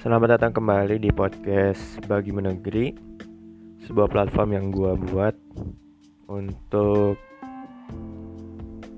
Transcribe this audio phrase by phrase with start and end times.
[0.00, 2.88] Selamat datang kembali di podcast Bagi Menegeri
[3.84, 5.36] Sebuah platform yang gue buat
[6.24, 7.20] Untuk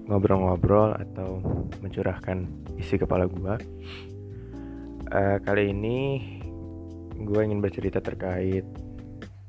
[0.07, 1.43] Ngobrol-ngobrol atau
[1.83, 2.47] Mencurahkan
[2.79, 3.55] isi kepala gue
[5.11, 6.23] uh, Kali ini
[7.19, 8.63] Gue ingin bercerita terkait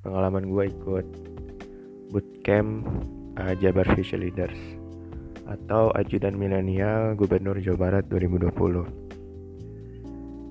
[0.01, 1.05] Pengalaman gue ikut
[2.09, 2.81] Bootcamp
[3.37, 4.57] uh, Jabar Future Leaders
[5.45, 9.13] Atau Ajudan Milenial Gubernur Jawa Barat 2020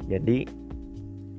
[0.02, 0.45] jadi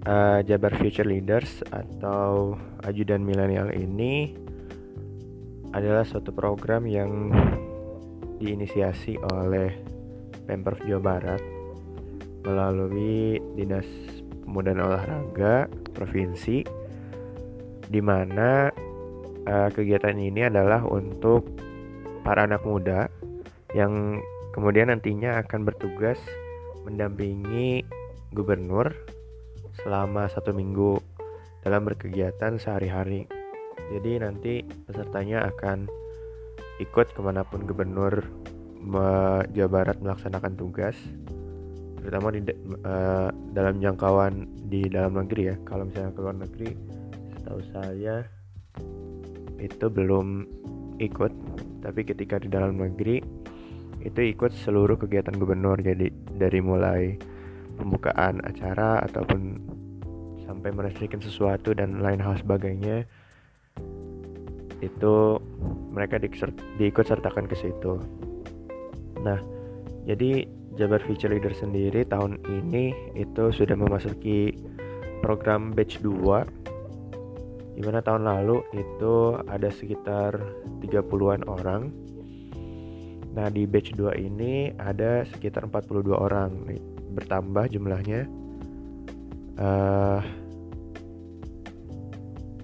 [0.08, 4.36] uh, Jabar Future Leaders atau Ajudan Milenial ini
[5.74, 7.34] adalah suatu program yang
[8.38, 9.74] diinisiasi oleh
[10.46, 11.42] Pemprov Jawa Barat
[12.44, 13.88] melalui Dinas
[14.44, 16.62] Pemuda dan Olahraga Provinsi
[17.88, 18.68] di mana
[19.48, 21.48] uh, kegiatan ini adalah untuk
[22.28, 23.08] para anak muda
[23.72, 24.20] yang
[24.52, 26.20] kemudian nantinya akan bertugas
[26.84, 27.88] mendampingi
[28.36, 28.92] gubernur
[29.84, 30.98] selama satu minggu
[31.64, 33.28] dalam berkegiatan sehari-hari.
[33.92, 34.54] Jadi nanti
[34.88, 35.86] pesertanya akan
[36.82, 38.24] ikut ke mana pun gubernur
[39.54, 40.96] Jawa Barat melaksanakan tugas,
[42.00, 42.44] terutama di
[42.84, 45.56] uh, dalam jangkauan di dalam negeri ya.
[45.64, 46.70] Kalau misalnya ke luar negeri,
[47.40, 48.28] setahu saya
[49.64, 50.44] itu belum
[51.00, 51.32] ikut,
[51.80, 53.24] tapi ketika di dalam negeri
[54.04, 55.80] itu ikut seluruh kegiatan gubernur.
[55.80, 57.16] Jadi dari mulai
[57.78, 59.60] pembukaan acara ataupun
[60.44, 63.08] sampai meresmikan sesuatu dan lain hal sebagainya
[64.84, 65.40] itu
[65.96, 68.04] mereka diikut sertakan ke situ.
[69.24, 69.40] Nah,
[70.04, 70.44] jadi
[70.76, 74.52] Jabar Future Leader sendiri tahun ini itu sudah memasuki
[75.24, 80.38] program batch 2 di mana tahun lalu itu ada sekitar
[80.84, 81.94] 30-an orang
[83.34, 86.52] Nah di batch 2 ini ada sekitar 42 orang
[87.14, 88.26] bertambah jumlahnya.
[89.54, 90.22] Uh,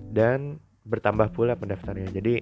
[0.10, 0.58] dan
[0.90, 2.10] bertambah pula pendaftarnya.
[2.10, 2.42] Jadi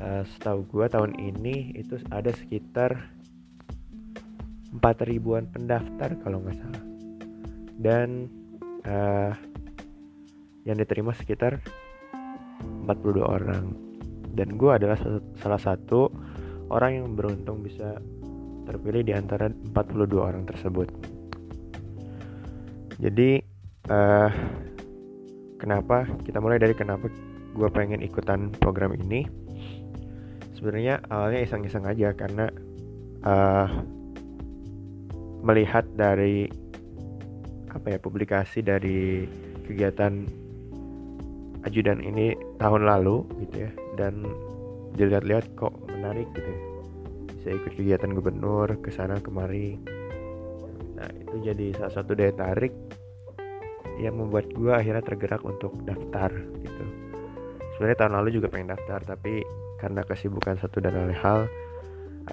[0.00, 3.12] uh, setahu gue tahun ini itu ada sekitar
[4.72, 6.84] 4 ribuan pendaftar kalau nggak salah.
[7.76, 8.32] Dan
[8.88, 9.32] uh,
[10.64, 11.60] yang diterima sekitar
[12.88, 13.76] 42 orang.
[14.36, 14.96] Dan gue adalah
[15.40, 16.12] salah satu
[16.68, 18.00] orang yang beruntung bisa
[18.66, 20.90] terpilih di antara 42 orang tersebut.
[22.98, 23.40] Jadi
[23.88, 24.30] uh,
[25.62, 27.08] kenapa kita mulai dari kenapa
[27.56, 29.24] gue pengen ikutan program ini?
[30.56, 32.48] Sebenarnya awalnya iseng-iseng aja karena
[33.22, 33.68] uh,
[35.44, 36.48] melihat dari
[37.70, 39.28] apa ya publikasi dari
[39.68, 40.24] kegiatan
[41.68, 44.24] ajudan ini tahun lalu gitu ya dan
[44.96, 46.65] dilihat-lihat kok menarik gitu ya
[47.46, 49.78] bisa ikut kegiatan gubernur ke sana kemari.
[50.98, 52.74] Nah itu jadi salah satu daya tarik
[54.02, 56.84] yang membuat gue akhirnya tergerak untuk daftar gitu.
[57.78, 59.46] Sebenarnya tahun lalu juga pengen daftar tapi
[59.78, 61.46] karena kesibukan satu dan lain hal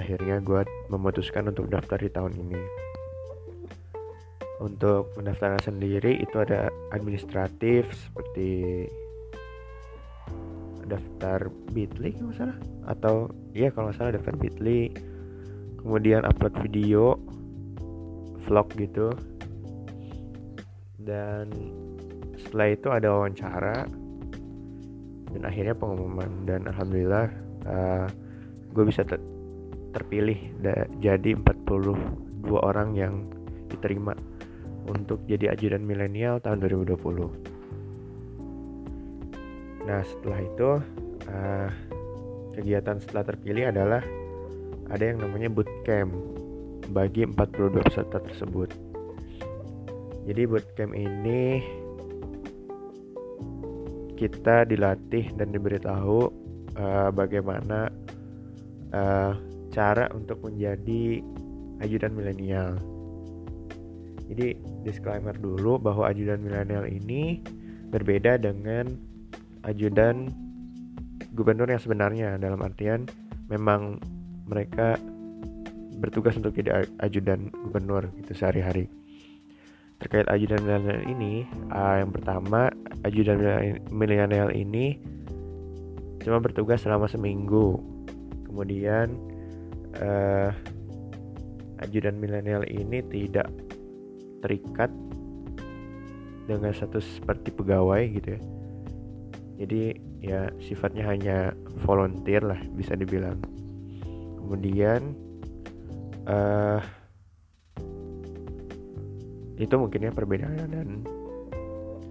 [0.01, 2.61] akhirnya gue memutuskan untuk daftar di tahun ini.
[4.65, 8.89] Untuk pendaftaran sendiri itu ada administratif seperti
[10.87, 12.57] daftar Bitly kalau salah.
[12.87, 13.15] Atau
[13.55, 14.91] iya kalau nggak salah daftar Bitly.
[15.79, 17.19] Kemudian upload video
[18.47, 19.11] vlog gitu.
[20.99, 21.51] Dan
[22.39, 23.87] setelah itu ada wawancara.
[25.33, 26.47] Dan akhirnya pengumuman.
[26.47, 27.27] Dan alhamdulillah
[27.67, 28.07] uh,
[28.73, 29.21] gue bisa ter
[29.93, 30.49] terpilih
[30.97, 33.29] jadi 42 orang yang
[33.69, 34.17] diterima
[34.89, 37.52] untuk jadi ajudan milenial tahun 2020
[39.83, 40.69] Nah setelah itu
[41.27, 41.69] uh,
[42.55, 44.01] kegiatan setelah terpilih adalah
[44.91, 46.11] ada yang namanya bootcamp
[46.91, 48.69] bagi 42 peserta tersebut.
[50.23, 51.59] Jadi bootcamp ini
[54.15, 56.31] kita dilatih dan diberitahu
[56.79, 57.91] uh, bagaimana
[58.95, 59.35] uh,
[59.73, 61.19] cara untuk menjadi
[61.83, 62.79] ajudan milenial.
[64.31, 64.55] Jadi
[64.87, 67.43] disclaimer dulu bahwa ajudan milenial ini
[67.91, 69.12] berbeda dengan
[69.67, 70.31] ajudan
[71.33, 72.35] gubernur yang sebenarnya.
[72.37, 73.07] Dalam artian
[73.47, 73.99] memang
[74.47, 74.99] mereka
[75.99, 78.91] bertugas untuk jadi ajudan gubernur gitu sehari-hari.
[80.03, 82.67] Terkait ajudan milenial ini uh, yang pertama
[83.07, 83.39] ajudan
[83.87, 84.99] milenial ini
[86.19, 87.79] cuma bertugas selama seminggu.
[88.51, 89.15] Kemudian
[90.03, 90.51] uh,
[91.81, 93.47] ajudan milenial ini tidak
[94.43, 94.91] terikat
[96.43, 98.41] dengan status seperti pegawai gitu ya
[99.63, 101.37] jadi ya sifatnya hanya
[101.87, 103.39] volunteer lah bisa dibilang.
[104.43, 105.15] Kemudian
[106.27, 106.83] uh,
[109.55, 110.87] itu mungkinnya perbedaan dan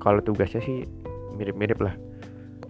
[0.00, 0.88] kalau tugasnya sih
[1.36, 1.92] mirip-mirip lah.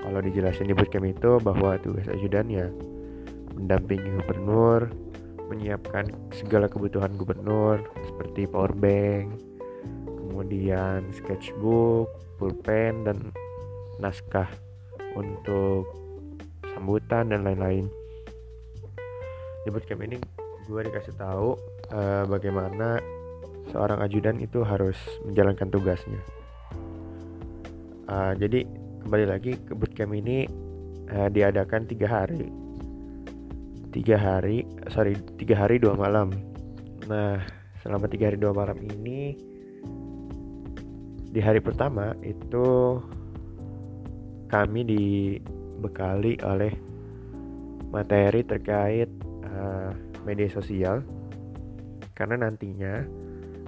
[0.02, 2.66] Kalau dijelasin di bootcamp itu bahwa tugas ajudan ya
[3.54, 4.90] mendampingi gubernur
[5.46, 9.36] menyiapkan segala kebutuhan gubernur seperti power bank
[10.32, 12.08] kemudian sketchbook
[12.40, 13.30] pulpen dan
[14.00, 14.48] naskah
[15.16, 15.88] untuk
[16.74, 17.86] sambutan dan lain-lain.
[19.62, 20.18] Di bootcamp ini
[20.66, 21.54] gue dikasih tahu
[21.94, 22.98] uh, bagaimana
[23.70, 26.20] seorang ajudan itu harus menjalankan tugasnya.
[28.10, 28.66] Uh, jadi
[29.06, 30.50] kembali lagi ke bootcamp ini
[31.14, 32.50] uh, diadakan tiga hari.
[33.92, 36.32] Tiga hari sorry tiga hari dua malam.
[37.06, 37.38] Nah
[37.84, 39.36] selama tiga hari dua malam ini
[41.32, 42.98] di hari pertama itu
[44.52, 46.76] kami dibekali oleh
[47.88, 49.08] materi terkait
[49.48, 49.96] uh,
[50.28, 51.00] media sosial
[52.12, 53.00] karena nantinya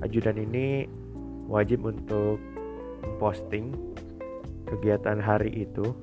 [0.04, 0.84] ajudan ini
[1.48, 2.36] wajib untuk
[3.16, 3.72] posting
[4.68, 5.96] kegiatan hari itu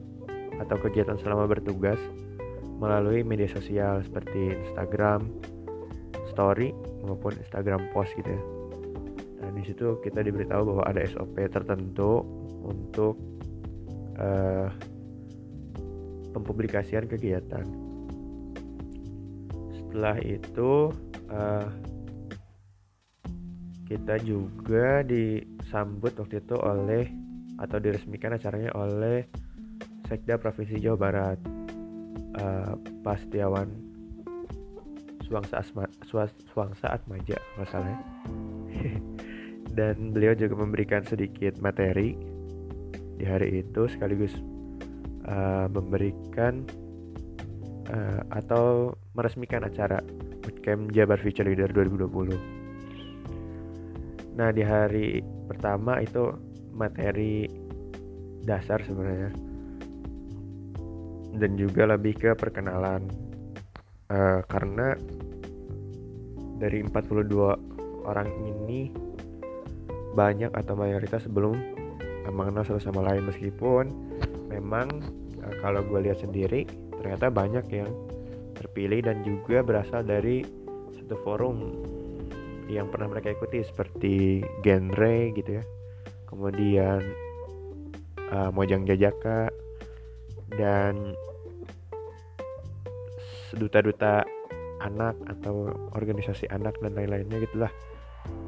[0.57, 1.98] atau kegiatan selama bertugas
[2.81, 5.30] melalui media sosial seperti Instagram
[6.34, 6.74] story
[7.06, 8.42] maupun Instagram post gitu ya.
[9.45, 12.25] Nah di situ kita diberitahu bahwa ada SOP tertentu
[12.66, 13.31] untuk
[14.21, 14.69] uh,
[16.31, 17.65] pempublikasian kegiatan.
[19.75, 20.94] Setelah itu
[21.33, 21.68] uh,
[23.91, 27.12] kita juga disambut waktu itu oleh
[27.59, 29.27] atau diresmikan acaranya oleh
[30.07, 31.39] Sekda Provinsi Jawa Barat
[32.39, 33.67] uh, Pak Setiawan
[35.27, 35.88] Suwangsa Asma,
[36.51, 38.00] Suwangsa Atmaja masalahnya
[39.77, 42.31] dan beliau juga memberikan sedikit materi
[43.21, 44.33] di hari itu sekaligus
[45.29, 46.65] uh, memberikan
[47.94, 50.01] uh, atau meresmikan acara
[50.41, 54.41] Bootcamp Jabar Future Leader 2020.
[54.41, 56.33] Nah di hari pertama itu
[56.73, 57.45] materi
[58.41, 59.29] dasar sebenarnya
[61.38, 63.06] dan juga lebih ke perkenalan
[64.09, 64.97] uh, karena
[66.57, 68.89] dari 42 orang ini
[70.17, 71.81] banyak atau mayoritas belum
[72.31, 73.28] mengenal satu sama lain.
[73.28, 73.92] Meskipun
[74.50, 74.88] memang
[75.44, 76.66] uh, kalau gue lihat sendiri
[77.00, 77.92] ternyata banyak yang
[78.57, 80.45] terpilih dan juga berasal dari
[80.94, 81.57] satu forum
[82.69, 85.63] yang pernah mereka ikuti seperti genre gitu ya.
[86.30, 87.01] Kemudian
[88.31, 89.51] uh, Mojang Jajaka
[90.56, 91.16] dan
[93.51, 94.24] duta-duta
[94.81, 97.72] anak atau organisasi anak dan lain-lainnya gitulah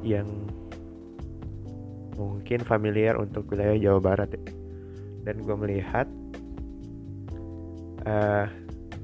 [0.00, 0.26] yang
[2.14, 4.42] mungkin familiar untuk wilayah Jawa Barat ya.
[5.24, 6.06] dan gue melihat
[8.06, 8.46] uh,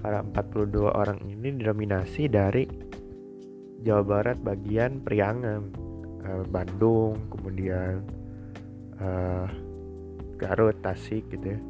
[0.01, 2.65] para 42 orang ini didominasi dari
[3.81, 5.61] Jawa Barat bagian Priangan
[6.25, 8.05] uh, Bandung kemudian
[9.01, 9.49] uh,
[10.41, 11.61] Garut, Tasik gitu ya.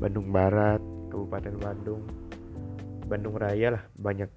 [0.00, 0.80] Bandung Barat,
[1.12, 2.02] Kabupaten Bandung,
[3.04, 4.30] Bandung Raya lah banyak.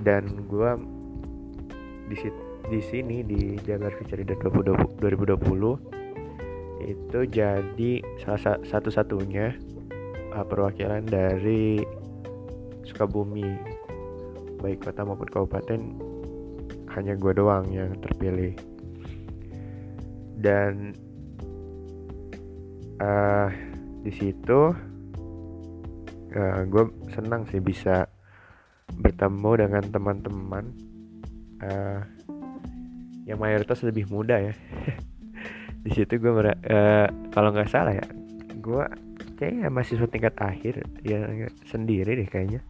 [0.00, 0.70] Dan gue
[2.08, 2.16] di
[2.70, 9.58] di sini di Jabar Future 2020, 2020 itu jadi salah satu-satunya
[10.38, 11.82] uh, perwakilan dari
[12.86, 13.58] Sukabumi.
[14.62, 15.80] Baik kota maupun kabupaten
[16.94, 18.54] hanya gue doang yang terpilih.
[20.38, 20.94] Dan
[23.02, 23.50] uh,
[24.06, 24.70] di situ
[26.38, 26.84] uh, gue
[27.18, 28.06] senang sih bisa
[28.94, 30.64] bertemu dengan teman-teman
[31.66, 32.19] uh,
[33.24, 34.54] yang mayoritas lebih muda ya.
[35.84, 38.04] Di situ gue uh, kalau nggak salah ya
[38.60, 38.84] gue
[39.40, 41.24] kayaknya masih tingkat akhir ya
[41.68, 42.60] sendiri deh kayaknya.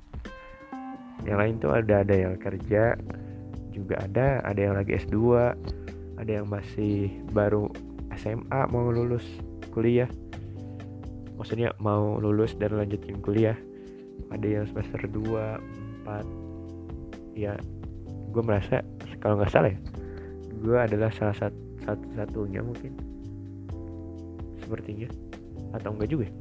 [1.26, 2.94] Yang lain tuh ada ada yang kerja
[3.70, 5.18] juga ada ada yang lagi S2
[6.20, 7.66] ada yang masih baru
[8.14, 9.24] SMA mau lulus
[9.74, 10.10] kuliah.
[11.40, 13.56] Maksudnya mau lulus dan lanjutin kuliah.
[14.28, 16.50] Ada yang semester 2, 4
[17.40, 17.56] ya
[18.30, 18.84] gue merasa
[19.18, 19.80] kalau nggak salah ya
[20.60, 22.92] gue adalah salah satu satu satunya mungkin.
[24.60, 25.08] Sepertinya.
[25.70, 26.34] Atau enggak juga ya,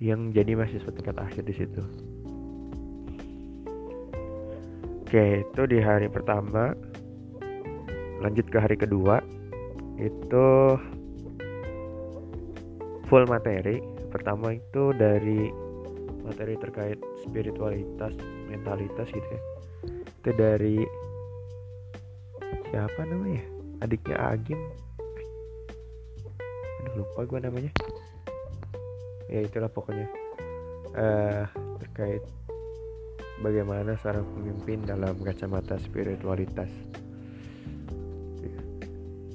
[0.00, 1.82] yang jadi mahasiswa tingkat akhir di situ.
[5.04, 6.74] Oke itu di hari pertama.
[8.24, 9.20] Lanjut ke hari kedua.
[10.00, 10.74] Itu
[13.06, 13.78] full materi.
[14.10, 15.52] Pertama itu dari
[16.24, 18.16] materi terkait spiritualitas
[18.48, 19.42] mentalitas gitu ya.
[20.24, 21.03] Itu dari
[22.74, 23.38] siapa namanya?
[23.86, 24.58] Adiknya Agim.
[26.82, 27.70] Aduh lupa gue namanya.
[29.30, 30.10] Ya itulah pokoknya.
[30.90, 31.46] Uh,
[31.78, 32.26] terkait
[33.46, 36.66] bagaimana seorang pemimpin dalam kacamata spiritualitas.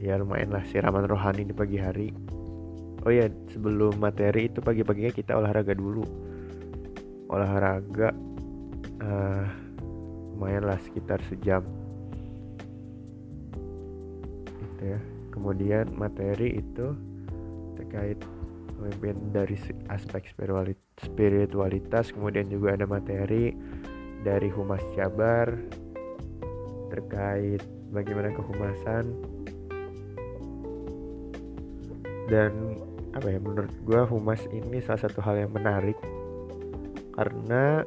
[0.03, 2.11] Ya lumayan lah siraman rohani di pagi hari.
[3.07, 6.03] Oh ya sebelum materi itu pagi-paginya kita olahraga dulu.
[7.31, 8.11] Olahraga
[8.99, 9.47] uh,
[10.35, 11.78] lumayan sekitar sejam
[14.79, 14.99] itu ya.
[15.35, 16.95] Kemudian materi itu
[17.75, 18.15] terkait
[18.79, 19.59] pemimpin dari
[19.91, 20.31] aspek
[21.03, 23.51] spiritualitas kemudian juga ada materi
[24.23, 25.51] dari humas Jabar
[26.95, 27.59] terkait
[27.91, 29.11] bagaimana kehumasan.
[32.31, 32.79] Dan
[33.11, 35.97] apa ya menurut gue humas ini salah satu hal yang menarik
[37.17, 37.83] karena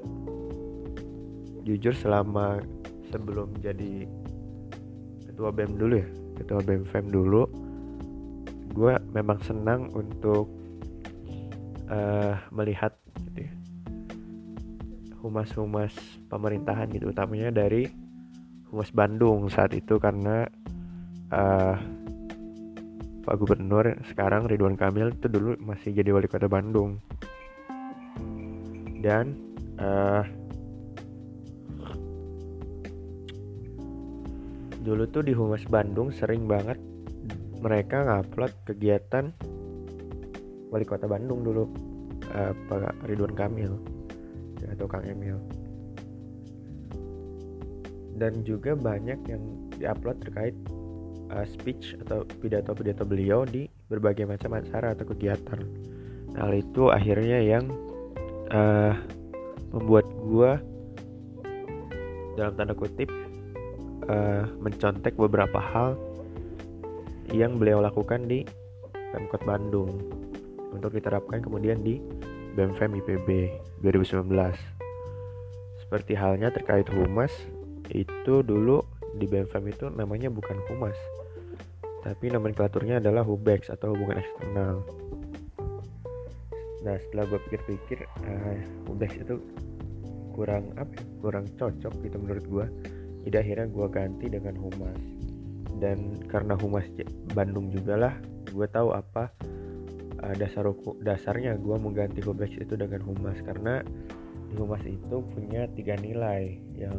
[1.62, 2.58] jujur selama
[3.08, 4.10] sebelum jadi
[5.30, 7.44] ketua BEM dulu ya ketua BEM FEM dulu.
[8.72, 10.48] Gue memang senang untuk
[11.92, 12.96] uh, melihat
[13.28, 13.52] gitu ya,
[15.20, 15.92] humas-humas
[16.32, 17.86] pemerintahan gitu utamanya dari
[18.72, 20.48] humas Bandung saat itu karena
[21.28, 21.76] uh,
[23.22, 26.98] Pak Gubernur sekarang Ridwan Kamil itu dulu masih jadi wali kota Bandung.
[28.98, 29.38] Dan
[29.78, 30.26] uh,
[34.82, 36.76] dulu tuh di Humas Bandung sering banget
[37.62, 39.30] mereka ngupload kegiatan
[40.74, 41.70] wali kota Bandung dulu
[42.34, 43.78] uh, Pak Ridwan Kamil
[44.62, 45.38] atau Kang Emil
[48.18, 49.42] dan juga banyak yang
[49.78, 50.54] diupload terkait
[51.32, 55.60] uh, speech atau pidato-pidato beliau di berbagai macam acara atau kegiatan.
[56.38, 57.66] Hal itu akhirnya yang
[58.52, 58.94] uh,
[59.74, 60.60] membuat gua
[62.38, 63.10] dalam tanda kutip
[64.08, 65.98] uh, mencontek beberapa hal
[67.30, 68.42] yang beliau lakukan di
[69.12, 69.90] Pemkot Bandung
[70.72, 72.00] untuk diterapkan kemudian di
[72.56, 73.28] BEMFEM IPB
[73.84, 74.28] 2019.
[75.80, 77.32] Seperti halnya terkait humas
[77.92, 78.80] itu dulu
[79.16, 80.96] di BEMFEM itu namanya bukan humas
[82.02, 84.82] tapi nomenklaturnya adalah hubex atau hubungan eksternal
[86.82, 88.58] nah setelah gue pikir-pikir uh,
[88.90, 89.38] hubex itu
[90.34, 92.66] kurang apa ya, kurang cocok gitu menurut gue
[93.22, 95.00] jadi akhirnya gue ganti dengan humas.
[95.82, 96.86] Dan karena humas
[97.34, 98.14] Bandung juga lah
[98.52, 99.32] gue tahu apa
[100.22, 100.68] uh, dasar
[101.02, 103.38] dasarnya gue mengganti hubex itu dengan humas.
[103.42, 103.82] Karena
[104.50, 106.98] di humas itu punya tiga nilai yang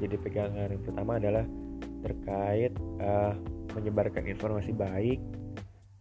[0.00, 0.68] jadi pegangan.
[0.72, 1.44] Yang pertama adalah
[2.02, 3.34] terkait uh,
[3.72, 5.20] menyebarkan informasi baik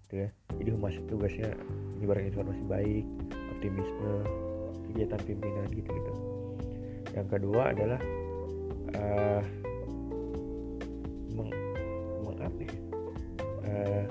[0.07, 0.29] gitu ya.
[0.59, 1.55] Jadi humas itu tugasnya
[1.97, 3.05] menyebarkan informasi baik
[3.57, 4.13] optimisme
[4.91, 6.13] kegiatan pimpinan gitu gitu
[7.15, 7.99] yang kedua adalah
[8.97, 9.41] uh,
[11.31, 11.51] meng,
[12.25, 12.71] meng ya?
[13.67, 14.03] uh,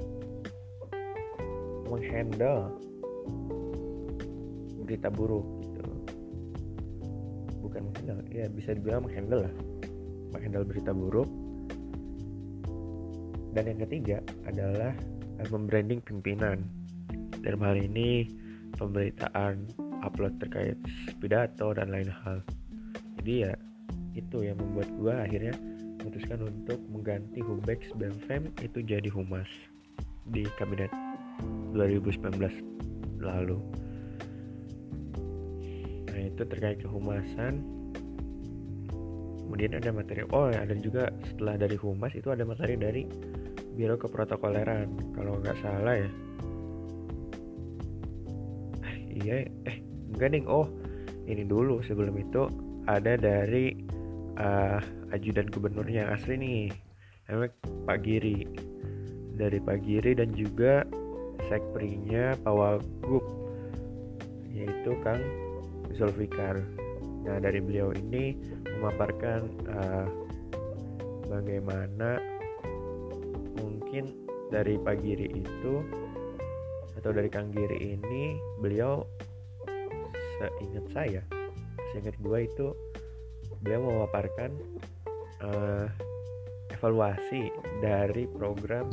[1.90, 2.70] menghandle
[4.86, 5.86] berita buruk gitu.
[7.62, 9.54] Bukan menghandle ya bisa dibilang menghandle lah.
[10.34, 11.28] Menghandle berita buruk.
[13.50, 14.94] Dan yang ketiga adalah
[15.42, 16.62] uh, membranding pimpinan.
[17.40, 18.28] Dalam hal ini
[18.76, 19.68] pemberitaan
[20.04, 20.76] upload terkait
[21.20, 22.44] pidato dan lain hal.
[23.20, 23.52] Jadi ya
[24.30, 25.54] itu yang membuat gue akhirnya
[25.98, 29.50] memutuskan untuk mengganti Hubex BMFM itu jadi humas
[30.30, 30.94] di kabinet
[31.74, 32.38] 2019
[33.18, 33.58] lalu.
[36.06, 37.58] Nah itu terkait kehumasan.
[39.42, 43.02] Kemudian ada materi oh ada juga setelah dari humas itu ada materi dari
[43.74, 46.10] biro keprotokoleran kalau nggak salah ya.
[48.86, 48.96] Eh,
[49.26, 49.82] iya eh
[50.14, 50.70] enggak nih oh
[51.26, 52.46] ini dulu sebelum itu
[52.86, 53.90] ada dari
[54.38, 54.78] uh,
[55.10, 56.64] ajudan gubernurnya asli nih.
[57.30, 57.54] Namanya
[57.86, 58.46] Pak Giri.
[59.40, 60.84] Dari Pak Giri dan juga
[61.48, 63.24] sekprinya Pak Wagub
[64.52, 65.22] yaitu Kang
[65.96, 66.60] Zulfikar.
[67.24, 68.36] Nah dari beliau ini
[68.78, 70.06] memaparkan uh,
[71.30, 72.20] bagaimana
[73.56, 74.12] mungkin
[74.50, 75.74] dari Pak Giri itu
[76.98, 79.06] atau dari Kang Giri ini beliau
[80.40, 81.22] seingat saya
[81.92, 82.66] seingat gue itu
[83.60, 84.50] beliau memaparkan
[85.44, 85.86] uh,
[86.72, 87.52] evaluasi
[87.84, 88.88] dari program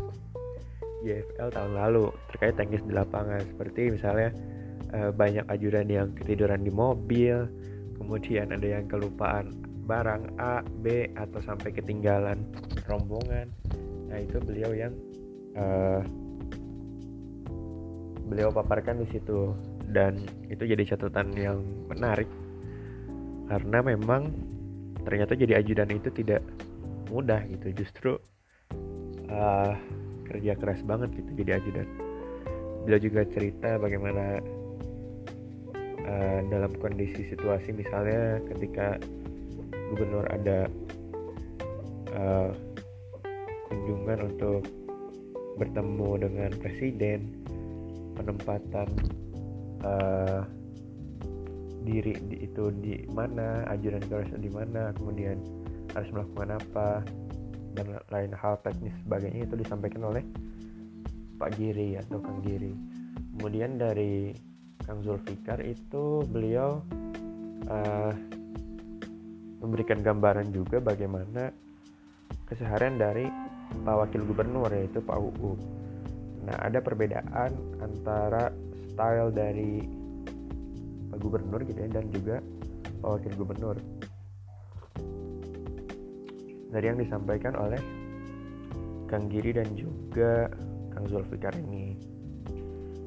[1.06, 3.40] JFL tahun lalu terkait teknis di lapangan.
[3.44, 4.30] Seperti misalnya
[4.92, 7.48] uh, banyak ajudan yang ketiduran di mobil
[7.98, 9.56] kemudian ada yang kelupaan
[9.88, 12.44] barang A, B atau sampai ketinggalan
[12.92, 13.48] rombongan.
[14.12, 14.94] Nah itu beliau yang
[15.56, 16.04] uh,
[18.28, 19.56] beliau paparkan di situ.
[19.88, 20.20] Dan
[20.52, 22.28] itu jadi catatan yang menarik
[23.48, 24.36] karena memang
[25.08, 26.44] ternyata jadi ajudan itu tidak
[27.08, 27.72] mudah gitu.
[27.72, 28.12] Justru
[29.32, 29.72] uh,
[30.28, 31.88] kerja keras banget gitu jadi ajudan.
[32.84, 34.44] Beliau juga cerita bagaimana
[36.04, 39.00] uh, dalam kondisi situasi misalnya ketika
[39.96, 40.68] gubernur ada
[42.12, 42.52] uh,
[43.72, 44.68] kunjungan untuk
[45.56, 47.20] bertemu dengan presiden
[48.20, 48.88] penempatan
[49.88, 50.44] uh,
[51.88, 55.40] diri di, itu di mana ajudan negara di mana kemudian
[55.96, 56.88] harus melakukan apa
[57.80, 60.24] dan lain hal teknis sebagainya itu disampaikan oleh
[61.38, 62.74] Pak Giri atau Kang Giri.
[63.38, 64.34] Kemudian dari
[64.82, 66.82] Kang Zulfikar itu beliau
[67.70, 68.14] uh,
[69.62, 71.54] memberikan gambaran juga bagaimana
[72.50, 73.30] keseharian dari
[73.86, 75.54] Pak Wakil Gubernur yaitu Pak UU.
[76.50, 77.52] Nah ada perbedaan
[77.84, 78.50] antara
[78.90, 79.97] style dari
[81.18, 82.42] Gubernur gitu ya dan juga
[83.02, 83.78] Pak Wakil Gubernur.
[86.68, 87.80] Dari yang disampaikan oleh
[89.08, 90.52] Kang Giri dan juga
[90.92, 91.96] Kang Zulfikar ini.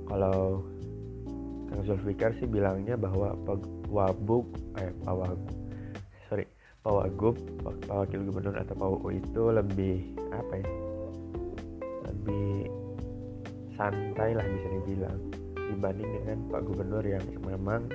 [0.09, 0.64] Kalau
[1.71, 3.37] Kang Zulfikar sih bilangnya bahwa
[3.90, 4.47] Wabuk
[4.79, 5.14] eh Pak
[6.31, 6.47] sorry
[6.83, 7.11] Pak
[7.90, 9.97] Wakil Gubernur atau Pak itu lebih
[10.31, 10.71] apa ya
[12.11, 12.71] lebih
[13.75, 15.39] santai lah bisa dibilang
[15.70, 17.86] dibanding dengan Pak Gubernur yang memang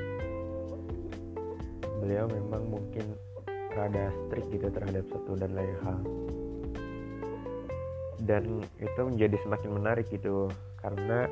[2.00, 3.16] beliau memang mungkin
[3.76, 6.00] rada strict gitu terhadap satu dan lain hal.
[8.26, 10.48] Dan itu menjadi semakin menarik gitu
[10.80, 11.28] karena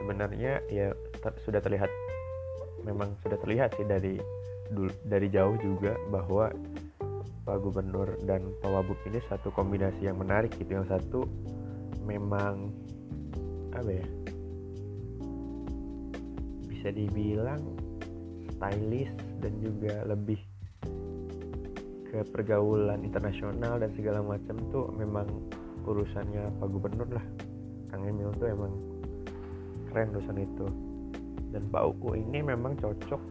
[0.00, 0.90] sebenarnya ya
[1.20, 1.92] ter sudah terlihat
[2.82, 4.18] memang sudah terlihat sih dari
[5.06, 6.50] dari jauh juga bahwa
[7.44, 10.80] Pak Gubernur dan Pak Wabub ini satu kombinasi yang menarik gitu.
[10.80, 11.20] Yang satu
[12.08, 12.72] memang
[13.76, 14.06] apa ya
[16.84, 17.64] bisa dibilang
[18.52, 19.08] stylish
[19.40, 20.36] dan juga lebih
[22.12, 25.24] ke pergaulan internasional dan segala macam tuh memang
[25.88, 27.24] urusannya Pak Gubernur lah.
[27.88, 28.76] Kang Emil tuh emang
[29.88, 30.68] keren urusan itu.
[31.56, 33.22] Dan Pak Uku ini memang cocok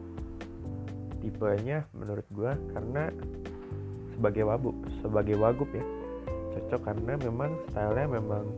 [1.22, 3.14] tipenya menurut gua karena
[4.18, 4.74] sebagai wabuk
[5.06, 5.86] sebagai wagub ya.
[6.58, 8.50] Cocok karena memang stylenya memang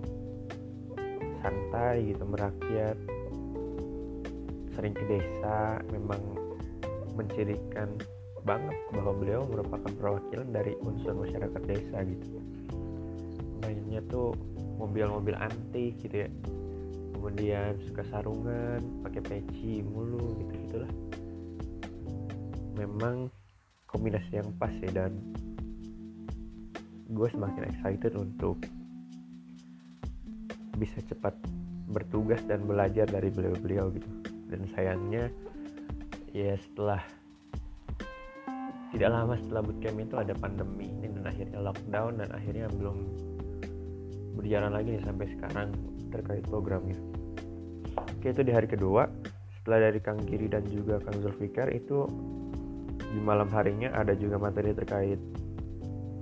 [1.44, 2.96] santai gitu merakyat
[4.76, 6.20] sering ke desa memang
[7.16, 7.96] mencirikan
[8.46, 12.38] banget bahwa beliau merupakan perwakilan dari unsur masyarakat desa gitu.
[13.66, 14.38] Mainnya tuh
[14.78, 16.30] mobil-mobil antik gitu ya.
[17.16, 20.92] Kemudian suka sarungan pakai peci mulu gitu gitulah.
[22.78, 23.34] Memang
[23.90, 25.18] kombinasi yang pas ya dan
[27.10, 28.62] gue semakin excited untuk
[30.76, 31.34] bisa cepat
[31.90, 35.32] bertugas dan belajar dari beliau-beliau gitu dan sayangnya
[36.36, 37.02] ya setelah
[38.96, 42.98] tidak lama setelah bootcamp itu ada pandemi ini dan akhirnya lockdown dan akhirnya belum
[44.40, 45.68] berjalan lagi nih sampai sekarang
[46.12, 46.96] terkait programnya.
[47.96, 49.08] Oke itu di hari kedua.
[49.60, 52.06] Setelah dari Kang Kiri dan juga Kang Zulfikar itu
[53.00, 55.20] di malam harinya ada juga materi terkait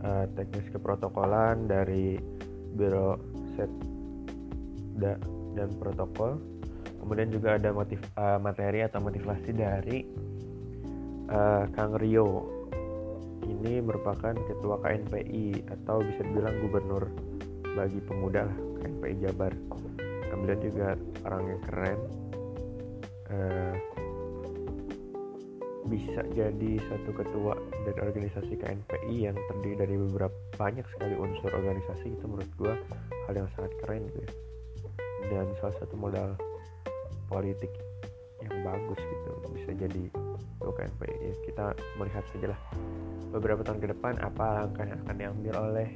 [0.06, 2.18] uh, teknis keprotokolan dari
[2.74, 3.18] Biro
[3.54, 3.70] Set
[4.98, 6.53] dan Protokol
[7.04, 10.08] kemudian juga ada motif uh, materi atau motivasi dari
[11.28, 12.48] uh, Kang Rio.
[13.44, 17.12] Ini merupakan ketua KNPI atau bisa dibilang gubernur
[17.76, 19.52] bagi pemuda lah KNPI Jabar.
[20.32, 20.88] Kemudian juga
[21.28, 22.00] orang yang keren
[23.36, 23.76] uh,
[25.92, 32.16] bisa jadi satu ketua dari organisasi KNPI yang terdiri dari beberapa banyak sekali unsur organisasi.
[32.16, 32.74] Itu menurut gue
[33.28, 34.32] hal yang sangat keren gitu ya.
[35.28, 36.40] Dan salah satu modal
[37.34, 37.74] politik
[38.46, 40.04] yang bagus gitu bisa jadi
[40.62, 41.66] UKMP ya, kita
[41.98, 42.60] melihat saja lah
[43.34, 45.90] beberapa tahun ke depan apa langkah yang akan diambil oleh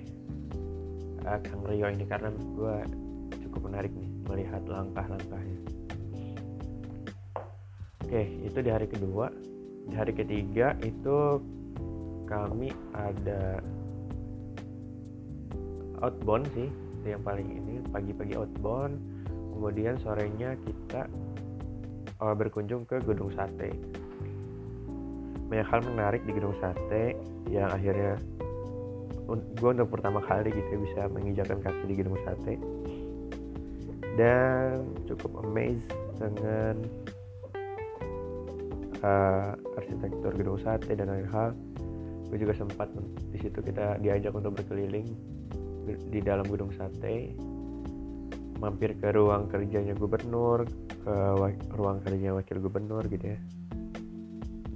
[1.30, 2.76] uh, Kang Rio ini karena gue
[3.45, 5.60] cukup menarik nih melihat langkah-langkahnya.
[8.02, 9.30] Oke itu di hari kedua.
[9.88, 11.39] Di hari ketiga itu
[12.28, 13.62] kami ada
[16.04, 16.67] outbound sih
[17.08, 19.00] yang paling ini pagi-pagi outbound
[19.56, 21.08] kemudian sorenya kita
[22.22, 23.74] uh, berkunjung ke gedung sate.
[25.48, 27.16] Banyak hal menarik di gedung sate
[27.48, 28.20] yang akhirnya
[29.28, 32.56] gue untuk pertama kali gitu bisa menginjakan kaki di gedung sate.
[34.18, 36.76] Dan cukup amazed dengan
[39.06, 41.52] uh, arsitektur gedung sate dan lain hal.
[42.28, 42.92] Gue juga sempat
[43.32, 45.08] di situ kita diajak untuk berkeliling
[46.12, 47.32] di dalam gedung sate
[48.58, 50.65] mampir ke ruang kerjanya gubernur
[51.06, 51.15] ke
[51.78, 53.39] ruang kerjanya wakil gubernur gitu ya.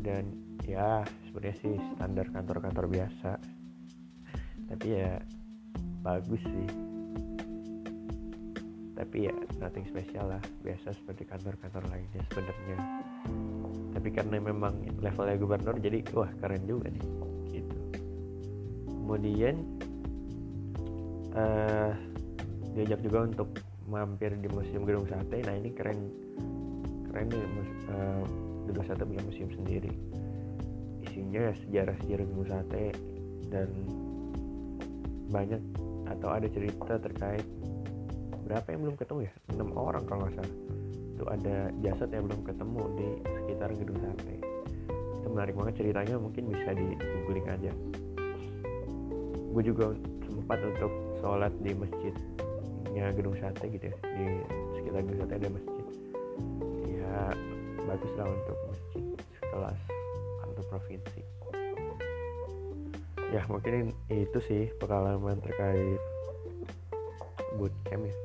[0.01, 0.23] Dan
[0.65, 3.31] ya sebenarnya sih standar kantor-kantor biasa.
[4.71, 5.19] Tapi ya
[6.05, 6.67] bagus sih.
[8.95, 10.43] Tapi ya nothing spesial lah.
[10.61, 12.77] Biasa seperti kantor-kantor lainnya sebenarnya.
[13.91, 17.05] Tapi karena memang levelnya gubernur jadi wah keren juga nih.
[17.49, 17.77] Gitu.
[18.87, 19.55] Kemudian
[21.35, 21.91] uh,
[22.71, 23.49] diajak juga untuk
[23.89, 25.41] mampir di museum gedung sate.
[25.45, 25.99] Nah ini keren.
[27.09, 27.45] Keren nih
[27.89, 28.23] uh,
[28.69, 29.91] gedung sate punya museum sendiri.
[31.01, 32.85] Isinya sejarah-sejarah gedung sate
[33.49, 33.69] dan
[35.31, 35.61] banyak
[36.11, 37.47] atau ada cerita terkait
[38.45, 39.33] berapa yang belum ketemu ya?
[39.55, 40.55] Enam orang kalau nggak salah.
[41.15, 44.35] Itu ada jasad yang belum ketemu di sekitar gedung sate.
[45.23, 47.71] Itu menarik banget ceritanya mungkin bisa di googling aja.
[49.51, 49.91] Gue juga
[50.27, 51.71] sempat untuk sholat di
[52.91, 54.25] masjidnya gedung sate gitu ya di
[54.75, 55.85] sekitar gedung sate ada masjid.
[56.91, 57.15] Ya
[57.87, 59.03] bagus lah untuk masjid
[59.39, 59.79] sekelas
[60.43, 61.21] antar provinsi.
[63.31, 66.03] Ya mungkin itu sih pengalaman terkait
[67.55, 68.15] bootcamp ya.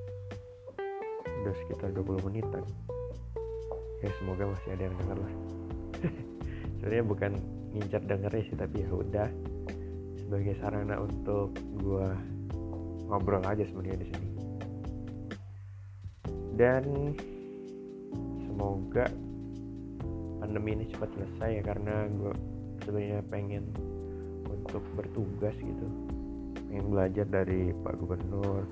[1.46, 2.66] Udah sekitar 20 menitan.
[4.02, 5.34] Ya semoga masih ada yang denger lah.
[6.82, 7.32] Sebenarnya bukan
[7.70, 9.30] ngincar dengernya sih tapi ya udah.
[10.26, 12.10] Sebagai sarana untuk gua
[13.06, 14.25] ngobrol aja sebenarnya di sini
[16.56, 17.12] dan
[18.48, 19.06] semoga
[20.40, 22.32] pandemi ini cepat selesai ya karena gue
[22.84, 23.64] sebenarnya pengen
[24.48, 25.86] untuk bertugas gitu.
[26.66, 28.64] Pengen belajar dari Pak Gubernur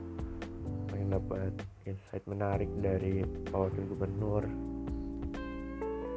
[0.94, 1.53] pengen dapat
[1.90, 4.47] insight menarik dari Pak Wakil Gubernur.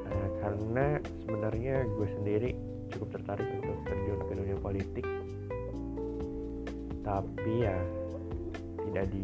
[0.05, 2.49] Nah, karena sebenarnya gue sendiri
[2.93, 5.05] cukup tertarik untuk terjun ke dunia politik.
[7.01, 7.77] Tapi ya
[8.85, 9.23] tidak di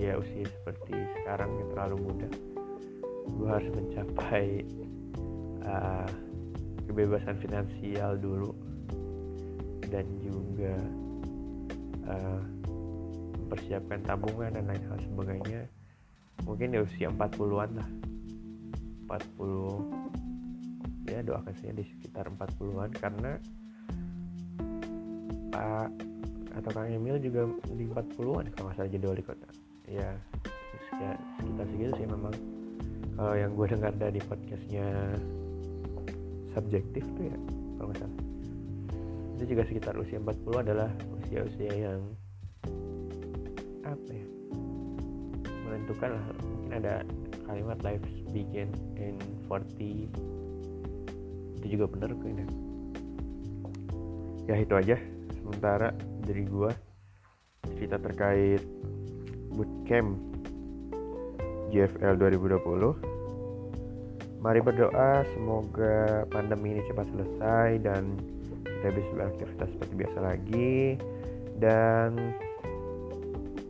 [0.00, 2.24] usia-usia seperti sekarang yang terlalu muda.
[3.36, 4.64] Gue harus mencapai
[5.60, 6.08] uh,
[6.88, 8.56] kebebasan finansial dulu
[9.92, 10.72] dan juga
[12.08, 12.40] uh,
[13.44, 15.68] mempersiapkan tabungan dan lain hal sebagainya.
[16.48, 17.90] Mungkin di usia 40-an lah.
[19.04, 23.36] 40 ya doakan saya di sekitar 40-an karena
[25.52, 25.92] Pak
[26.56, 29.50] atau Kang Emil juga di 40-an kalau nggak salah jadi wali kota
[29.90, 30.14] ya
[30.86, 32.34] sekitar, segitu sih memang.
[33.18, 34.86] Kalau yang gue dengar dari podcastnya
[36.54, 37.38] subjektif tuh ya
[37.76, 38.18] kalau nggak salah.
[39.36, 40.88] Itu juga sekitar usia 40 adalah
[41.20, 42.00] usia-usia yang
[43.84, 44.26] apa ya?
[45.66, 46.94] Menentukan lah mungkin ada
[47.50, 49.18] kalimat life begin in
[49.50, 50.06] 40
[51.60, 52.46] itu juga benar kayaknya
[54.48, 54.96] ya itu aja.
[55.36, 55.92] Sementara
[56.24, 56.70] dari gua
[57.76, 58.62] cerita terkait
[59.90, 60.14] bootcamp
[61.74, 68.14] JFL 2020 mari berdoa semoga pandemi ini cepat selesai dan
[68.62, 70.94] kita bisa beraktivitas seperti biasa lagi
[71.58, 72.38] dan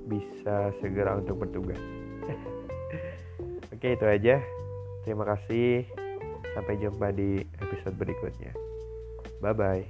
[0.07, 1.81] bisa segera untuk bertugas.
[3.75, 4.39] Oke, itu aja.
[5.03, 5.83] Terima kasih.
[6.55, 8.55] Sampai jumpa di episode berikutnya.
[9.43, 9.83] Bye bye.